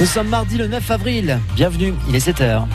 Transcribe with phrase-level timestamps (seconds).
[0.00, 1.40] Nous sommes mardi le 9 avril.
[1.56, 2.66] Bienvenue, il est 7h.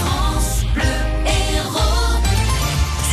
[0.00, 0.82] France Bleu
[1.26, 1.78] Héros.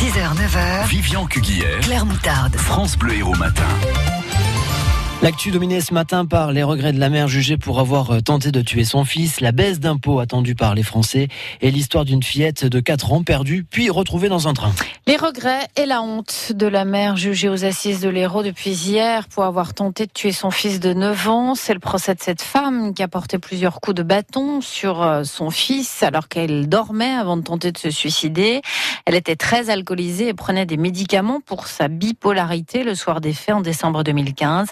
[0.00, 2.56] 6h, 9h, Vivian Cuguière, Claire Moutarde.
[2.56, 3.62] France Bleu Héros Matin.
[5.22, 8.52] L'actu dominée ce matin par les regrets de la mère jugée pour avoir euh, tenté
[8.52, 11.28] de tuer son fils, la baisse d'impôts attendue par les Français
[11.62, 14.72] et l'histoire d'une fillette de 4 ans perdue puis retrouvée dans un train.
[15.06, 19.26] Les regrets et la honte de la mère jugée aux assises de l'Hérault depuis hier
[19.28, 21.54] pour avoir tenté de tuer son fils de 9 ans.
[21.54, 25.24] C'est le procès de cette femme qui a porté plusieurs coups de bâton sur euh,
[25.24, 28.60] son fils alors qu'elle dormait avant de tenter de se suicider.
[29.06, 33.54] Elle était très alcoolisée et prenait des médicaments pour sa bipolarité le soir des faits
[33.54, 34.68] en décembre 2015.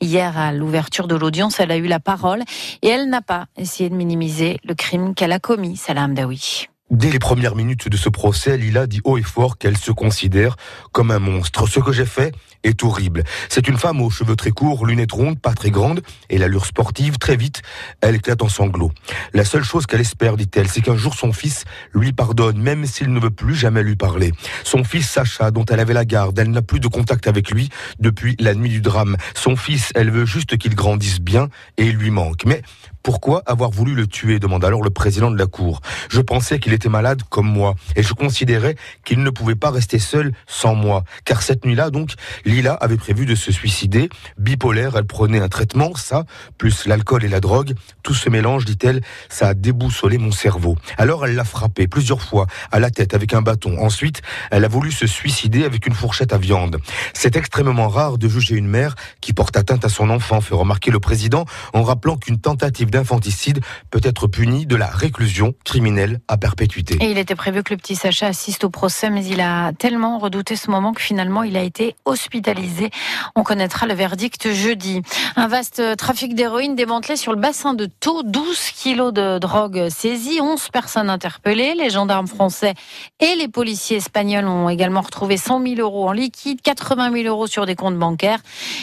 [0.00, 2.42] Hier, à l'ouverture de l'audience, elle a eu la parole
[2.82, 6.68] et elle n'a pas essayé de minimiser le crime qu'elle a commis, Salah Hamdaoui.
[6.90, 10.56] Dès les premières minutes de ce procès, Lila dit haut et fort qu'elle se considère
[10.90, 11.68] comme un monstre.
[11.68, 13.24] Ce que j'ai fait est horrible.
[13.50, 17.18] C'est une femme aux cheveux très courts, lunettes rondes, pas très grandes, et l'allure sportive.
[17.18, 17.60] Très vite,
[18.00, 18.90] elle éclate en sanglots.
[19.34, 23.12] La seule chose qu'elle espère, dit-elle, c'est qu'un jour son fils lui pardonne, même s'il
[23.12, 24.32] ne veut plus jamais lui parler.
[24.64, 27.68] Son fils Sacha, dont elle avait la garde, elle n'a plus de contact avec lui
[28.00, 29.18] depuis la nuit du drame.
[29.34, 32.46] Son fils, elle veut juste qu'il grandisse bien et il lui manque.
[32.46, 32.62] Mais
[33.08, 35.80] pourquoi avoir voulu le tuer demande alors le président de la Cour.
[36.10, 39.98] Je pensais qu'il était malade comme moi et je considérais qu'il ne pouvait pas rester
[39.98, 41.04] seul sans moi.
[41.24, 42.12] Car cette nuit-là, donc,
[42.44, 44.10] Lila avait prévu de se suicider.
[44.36, 46.26] Bipolaire, elle prenait un traitement, ça,
[46.58, 47.72] plus l'alcool et la drogue.
[48.02, 50.76] Tout ce mélange, dit-elle, ça a déboussolé mon cerveau.
[50.98, 53.78] Alors elle l'a frappé plusieurs fois à la tête avec un bâton.
[53.78, 54.20] Ensuite,
[54.50, 56.76] elle a voulu se suicider avec une fourchette à viande.
[57.14, 60.90] C'est extrêmement rare de juger une mère qui porte atteinte à son enfant, fait remarquer
[60.90, 63.60] le président en rappelant qu'une tentative d'infanticide
[63.90, 66.98] peut être punie de la réclusion criminelle à perpétuité.
[67.00, 70.18] Et il était prévu que le petit Sacha assiste au procès, mais il a tellement
[70.18, 72.90] redouté ce moment que finalement il a été hospitalisé.
[73.36, 75.02] On connaîtra le verdict jeudi.
[75.36, 80.40] Un vaste trafic d'héroïne démantelé sur le bassin de Thau, 12 kilos de drogue saisie,
[80.40, 81.74] 11 personnes interpellées.
[81.76, 82.74] Les gendarmes français
[83.20, 87.46] et les policiers espagnols ont également retrouvé 100 000 euros en liquide, 80 000 euros
[87.46, 88.40] sur des comptes bancaires.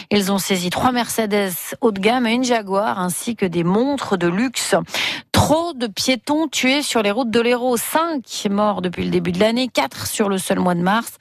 [0.09, 4.17] Ils ont saisi trois Mercedes haut de gamme et une Jaguar, ainsi que des montres
[4.17, 4.75] de luxe.
[5.47, 7.77] Trop de piétons tués sur les routes de l'Hérault.
[7.77, 11.19] 5 morts depuis le début de l'année, 4 sur le seul mois de mars.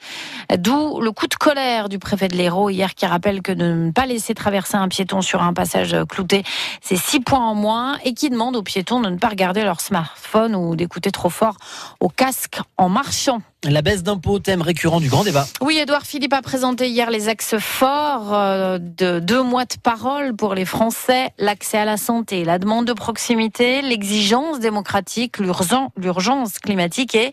[0.57, 3.91] D'où le coup de colère du préfet de l'Hérault hier qui rappelle que de ne
[3.91, 6.43] pas laisser traverser un piéton sur un passage clouté,
[6.81, 9.83] c'est 6 points en moins et qui demande aux piétons de ne pas regarder leur
[9.83, 11.59] smartphone ou d'écouter trop fort
[12.01, 13.43] au casque en marchant.
[13.65, 15.47] La baisse d'impôts, thème récurrent du grand débat.
[15.63, 20.37] Oui, Edouard Philippe a présenté hier les axes forts euh, de deux mois de parole
[20.37, 24.14] pour les Français, l'accès à la santé, la demande de proximité, l'exigence
[24.61, 27.33] démocratique, l'urgence l'urgence climatique et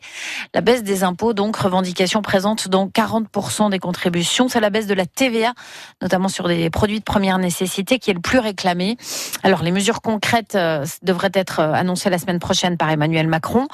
[0.53, 4.47] la baisse des impôts, donc revendication présente dans 40% des contributions.
[4.47, 5.53] C'est la baisse de la TVA,
[6.01, 8.97] notamment sur des produits de première nécessité, qui est le plus réclamé.
[9.43, 13.67] Alors, les mesures concrètes euh, devraient être euh, annoncées la semaine prochaine par Emmanuel Macron.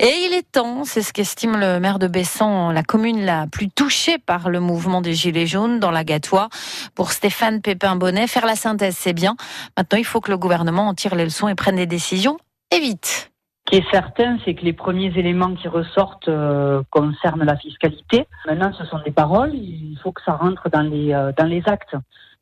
[0.00, 3.68] Et il est temps, c'est ce qu'estime le maire de Bessan, la commune la plus
[3.68, 6.48] touchée par le mouvement des Gilets jaunes dans la Gatois.
[6.94, 9.36] Pour Stéphane Pépin-Bonnet, faire la synthèse, c'est bien.
[9.76, 12.38] Maintenant, il faut que le gouvernement en tire les leçons et prenne des décisions
[12.74, 13.30] et vite.
[13.66, 18.26] Ce qui est certain, c'est que les premiers éléments qui ressortent euh, concernent la fiscalité.
[18.46, 19.54] Maintenant, ce sont des paroles.
[19.54, 21.96] Il faut que ça rentre dans les euh, dans les actes.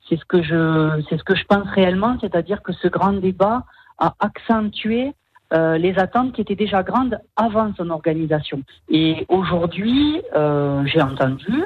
[0.08, 3.62] C'est ce que je c'est ce que je pense réellement, c'est-à-dire que ce grand débat
[3.98, 5.12] a accentué
[5.54, 8.62] euh, les attentes qui étaient déjà grandes avant son organisation.
[8.88, 10.20] Et aujourd'hui,
[10.86, 11.64] j'ai entendu,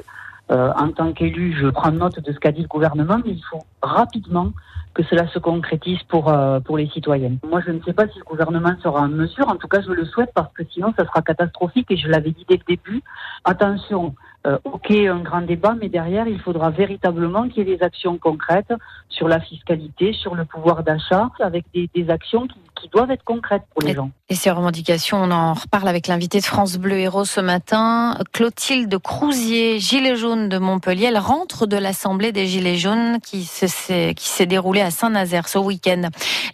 [0.51, 3.43] euh, en tant qu'élu, je prends note de ce qu'a dit le gouvernement, mais il
[3.51, 4.53] faut rapidement
[4.95, 7.39] que cela se concrétise pour, euh, pour les citoyennes.
[7.47, 9.91] Moi, je ne sais pas si le gouvernement sera en mesure, en tout cas, je
[9.91, 13.03] le souhaite parce que sinon, ça sera catastrophique et je l'avais dit dès le début.
[13.45, 14.15] Attention,
[14.47, 18.17] euh, ok, un grand débat, mais derrière, il faudra véritablement qu'il y ait des actions
[18.17, 18.73] concrètes
[19.09, 23.25] sur la fiscalité, sur le pouvoir d'achat, avec des, des actions qui, qui doivent être
[23.25, 24.11] concrètes pour les gens.
[24.29, 28.99] Et ces revendications, on en reparle avec l'invité de France Bleu Héros ce matin, Clotilde
[28.99, 31.07] Crousier, Gilet jaune de Montpellier.
[31.07, 36.03] Elle rentre de l'Assemblée des Gilets jaunes qui s'est s'est déroulée à Saint-Nazaire ce week-end.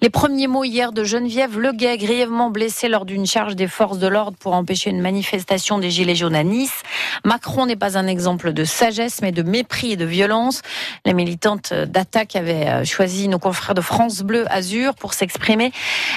[0.00, 4.06] Les premiers mots hier de Geneviève Leguet, grièvement blessée lors d'une charge des forces de
[4.06, 6.83] l'ordre pour empêcher une manifestation des Gilets jaunes à Nice.
[7.25, 10.62] Macron n'est pas un exemple de sagesse, mais de mépris et de violence.
[11.05, 15.73] La militante d'attaque avait choisi nos confrères de France Bleu Azur pour s'exprimer.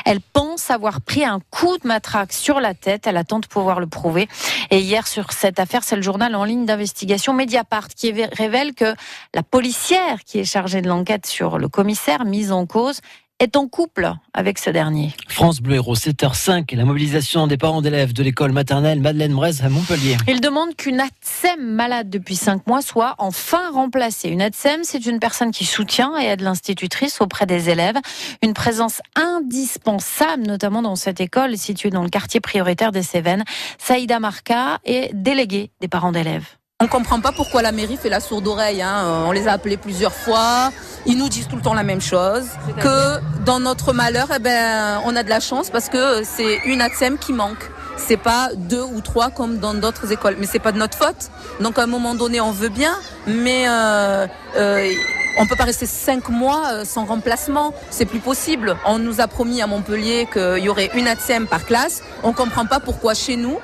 [0.05, 3.07] Elle pense avoir pris un coup de matraque sur la tête.
[3.07, 4.27] Elle attend de pouvoir le prouver.
[4.69, 8.93] Et hier, sur cette affaire, c'est le journal en ligne d'investigation Mediapart qui révèle que
[9.33, 13.01] la policière qui est chargée de l'enquête sur le commissaire mis en cause
[13.39, 15.13] est en couple avec ce dernier.
[15.27, 19.61] France Bleu Héros 7h05 et la mobilisation des parents d'élèves de l'école maternelle Madeleine Braise
[19.61, 20.17] à Montpellier.
[20.27, 24.29] Il demande qu'une ATSEM malade depuis 5 mois soit enfin remplacée.
[24.29, 27.97] Une ATSEM, c'est une personne qui soutient et aide l'institutrice auprès des élèves.
[28.41, 33.43] Une présence indispensable, notamment dans cette école située dans le quartier prioritaire des Cévennes.
[33.77, 36.47] Saïda Marca est déléguée des parents d'élèves.
[36.85, 38.83] On comprend pas pourquoi la mairie fait la sourde oreille.
[38.83, 39.23] Hein.
[39.25, 40.69] On les a appelés plusieurs fois.
[41.07, 42.43] Ils nous disent tout le temps la même chose.
[42.79, 46.81] Que dans notre malheur, eh ben, on a de la chance parce que c'est une
[46.81, 47.71] ATSEM qui manque.
[47.97, 50.35] C'est pas deux ou trois comme dans d'autres écoles.
[50.39, 51.31] Mais c'est pas de notre faute.
[51.59, 52.93] Donc à un moment donné, on veut bien,
[53.25, 54.93] mais euh, euh,
[55.39, 57.73] on peut pas rester cinq mois euh, sans remplacement.
[57.89, 58.77] C'est plus possible.
[58.85, 62.03] On nous a promis à Montpellier qu'il y aurait une ATSEM par classe.
[62.21, 63.57] On comprend pas pourquoi chez nous,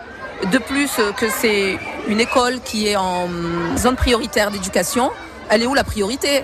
[0.49, 3.27] de plus euh, que c'est une école qui est en
[3.77, 5.11] zone prioritaire d'éducation,
[5.49, 6.43] elle est où la priorité?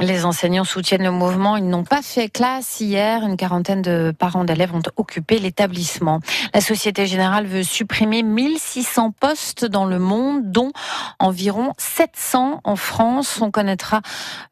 [0.00, 1.56] Les enseignants soutiennent le mouvement.
[1.56, 3.24] Ils n'ont pas fait classe hier.
[3.24, 6.20] Une quarantaine de parents d'élèves ont occupé l'établissement.
[6.54, 10.70] La Société Générale veut supprimer 1600 postes dans le monde, dont
[11.18, 13.40] environ 700 en France.
[13.42, 14.00] On connaîtra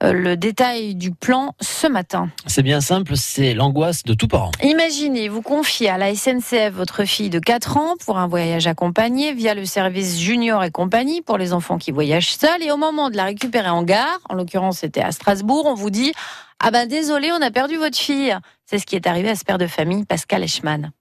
[0.03, 2.29] euh, le détail du plan ce matin.
[2.47, 4.51] C'est bien simple, c'est l'angoisse de tout parent.
[4.65, 9.33] Imaginez, vous confiez à la SNCF votre fille de 4 ans pour un voyage accompagné
[9.33, 12.65] via le service Junior et compagnie pour les enfants qui voyagent seuls.
[12.65, 15.36] Et au moment de la récupérer en gare, en l'occurrence c'était à Strasbourg,
[15.67, 16.13] on vous dit
[16.61, 18.37] Ah ben désolé, on a perdu votre fille.
[18.65, 20.93] C'est ce qui est arrivé à ce père de famille, Pascal Eschmann.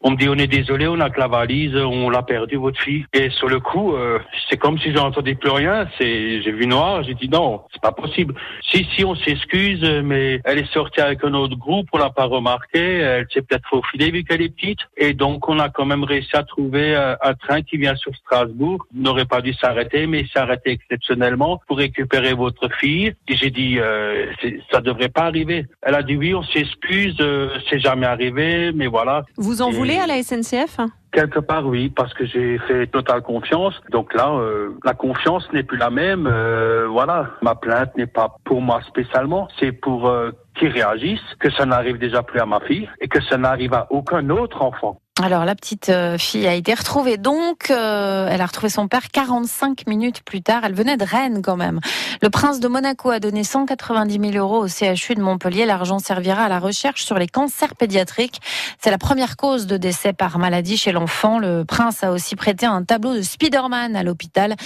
[0.00, 2.78] On me dit on est désolé, on a que la valise, on l'a perdu votre
[2.78, 3.06] fille.
[3.14, 4.18] Et sur le coup, euh,
[4.50, 5.88] c'est comme si j'entendais plus rien.
[5.96, 8.34] C'est, j'ai vu noir, j'ai dit non, c'est pas possible.
[8.70, 12.24] Si si, on s'excuse, mais elle est sortie avec un autre groupe, on l'a pas
[12.24, 12.78] remarqué.
[12.80, 14.80] Elle s'est peut-être faufilée vu qu'elle est petite.
[14.98, 18.14] Et donc on a quand même réussi à trouver euh, un train qui vient sur
[18.16, 18.84] Strasbourg.
[18.92, 23.14] N'aurait pas dû s'arrêter, mais s'est arrêté exceptionnellement pour récupérer votre fille.
[23.28, 24.26] Et j'ai dit euh,
[24.70, 25.64] ça devrait pas arriver.
[25.80, 29.24] Elle a dit oui, on s'excuse, euh, c'est jamais arrivé, mais voilà.
[29.38, 30.80] Vous en Et- voulez à la SNCF
[31.12, 33.80] Quelque part, oui, parce que j'ai fait totale confiance.
[33.90, 36.26] Donc là, euh, la confiance n'est plus la même.
[36.26, 41.50] Euh, voilà, ma plainte n'est pas pour moi spécialement, c'est pour euh, qu'ils réagissent, que
[41.52, 45.00] ça n'arrive déjà plus à ma fille et que ça n'arrive à aucun autre enfant.
[45.22, 49.12] Alors la petite euh, fille a été retrouvée donc, euh, elle a retrouvé son père
[49.12, 51.78] 45 minutes plus tard, elle venait de Rennes quand même.
[52.20, 56.42] Le prince de Monaco a donné 190 000 euros au CHU de Montpellier, l'argent servira
[56.42, 58.40] à la recherche sur les cancers pédiatriques.
[58.82, 61.38] C'est la première cause de décès par maladie chez l'enfant.
[61.38, 64.56] Le prince a aussi prêté un tableau de Spider-Man à l'hôpital.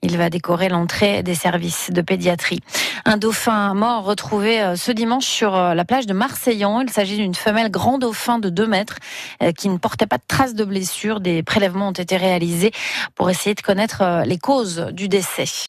[0.00, 2.60] Il va décorer l'entrée des services de pédiatrie.
[3.04, 6.80] Un dauphin mort retrouvé euh, ce dimanche sur euh, la plage de Marseillan.
[6.80, 8.98] Il s'agit d'une femelle grand dauphin de 2 mètres
[9.42, 11.20] euh, qui ne portait pas de traces de blessure.
[11.20, 12.72] Des prélèvements ont été réalisés
[13.14, 15.48] pour essayer de connaître les causes du décès.